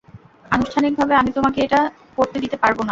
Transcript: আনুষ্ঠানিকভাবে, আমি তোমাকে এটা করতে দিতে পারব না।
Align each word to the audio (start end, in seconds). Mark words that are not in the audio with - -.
আনুষ্ঠানিকভাবে, 0.51 1.13
আমি 1.15 1.31
তোমাকে 1.31 1.59
এটা 1.61 1.79
করতে 2.17 2.37
দিতে 2.39 2.57
পারব 2.57 2.75
না। 2.75 2.79